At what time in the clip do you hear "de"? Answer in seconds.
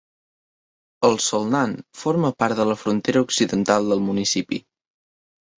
2.63-2.67